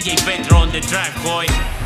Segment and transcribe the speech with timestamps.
[0.00, 1.79] DJ Petro on the track, boy.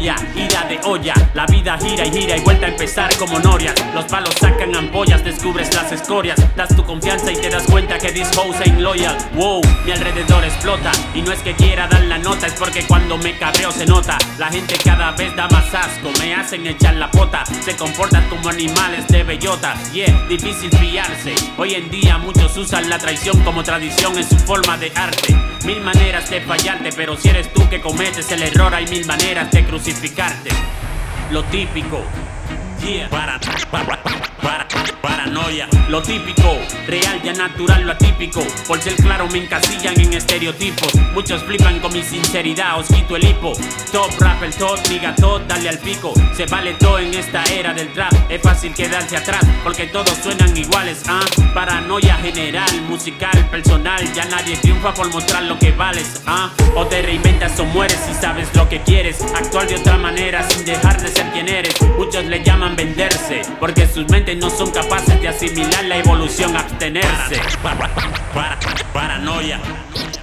[0.00, 1.14] Paranoia, ira de olla.
[1.34, 3.74] La vida gira y gira y vuelta a empezar como norias.
[3.94, 6.40] Los palos sacan ampollas, descubres las escorias.
[6.56, 9.16] Das tu confianza y te das cuenta que this house ain't loyal.
[9.34, 10.90] Wow, mi alrededor explota.
[11.14, 14.16] Y no es que quiera dar la nota, es porque cuando me cabreo se nota.
[14.38, 17.44] La gente cada vez da más asco, me hacen echar la pota.
[17.62, 19.74] Se comportan como animales de bellota.
[19.92, 21.34] Yeah, difícil fiarse.
[21.58, 25.36] Hoy en día muchos usan la traición como tradición en su forma de arte.
[25.64, 29.50] Mil maneras de fallarte, pero si eres tú que cometes el error, hay mil maneras
[29.50, 30.50] de crucificarte.
[31.30, 32.02] Lo típico.
[33.10, 33.38] Para,
[33.70, 34.02] para,
[34.40, 34.66] para,
[35.20, 35.68] paranoia.
[35.88, 38.42] Lo típico, real ya natural, lo atípico.
[38.66, 40.94] Por ser claro, me encasillan en estereotipos.
[41.12, 43.52] Muchos flipan con mi sinceridad, os quito el hipo.
[43.92, 46.14] Top rapper, top, niga top, dale al pico.
[46.34, 48.12] Se vale todo en esta era del trap.
[48.30, 51.02] Es fácil quedarse atrás porque todos suenan iguales.
[51.06, 54.00] Ah, paranoia general, musical, personal.
[54.14, 56.22] Ya nadie triunfa por mostrar lo que vales.
[56.26, 59.20] Ah, o te reinventas o mueres si sabes lo que quieres.
[59.34, 61.74] Actuar de otra manera sin dejar de ser quien eres.
[61.98, 67.40] Muchos le llaman venderse porque sus mentes no son capaces de asimilar la evolución, abstenerse.
[67.62, 67.88] Para,
[68.34, 68.58] para,
[68.92, 69.60] paranoia.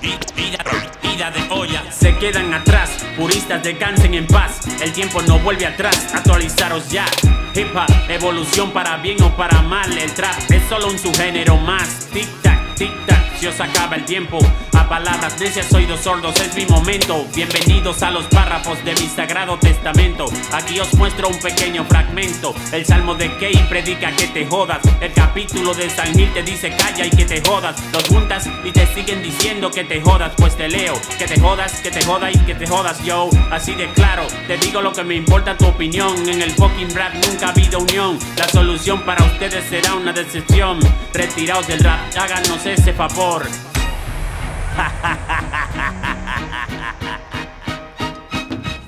[0.02, 1.84] Vida de olla.
[1.92, 4.62] Se quedan atrás, puristas descansen en paz.
[4.82, 7.06] El tiempo no vuelve atrás, actualizaros ya.
[7.54, 9.98] Hip hop, evolución para bien o para mal.
[9.98, 12.08] El trap es solo un subgénero más.
[12.14, 14.40] Tic tac, tic tac, si os acaba el tiempo.
[14.74, 17.26] A palabras necias, oídos sordos, es mi momento.
[17.36, 20.26] Bienvenidos a los párrafos de mi sagrado testamento.
[20.52, 22.56] Aquí os muestro un pequeño fragmento.
[22.72, 24.80] El salmo de Key predica que te jodas.
[25.02, 27.76] El capítulo de San Gil te dice calla y que te jodas.
[27.92, 30.94] Los juntas y te siguen diciendo que te jodas, pues te leo.
[31.18, 33.30] Que te jodas, que te joda y que te jodas, yo.
[33.52, 36.30] Así de claro, te digo lo que me importa tu opinión.
[36.30, 38.18] En el fucking rap nunca ha habido unión.
[38.38, 40.80] La solución para ustedes será una decepción.
[41.14, 43.44] Retiraos del rap, háganos ese favor favor.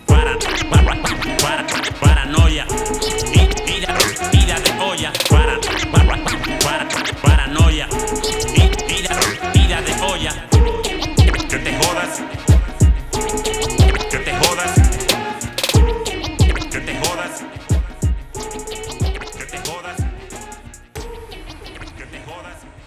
[0.07, 0.37] Para,
[0.69, 0.93] para,
[1.41, 1.65] para,
[1.99, 2.65] paranoia.
[3.65, 3.93] Vida,
[4.31, 5.11] vida de olla.
[5.29, 5.59] Para,
[5.91, 6.17] para,
[6.63, 6.87] para,
[7.21, 7.87] paranoia.
[8.87, 9.11] Vida,
[9.53, 10.33] vida de olla.
[11.49, 12.21] Que te jodas.
[14.11, 14.73] Que te jodas.
[16.71, 17.43] Que te jodas.
[19.37, 19.97] Que te jodas.
[21.97, 22.78] Que te jodas.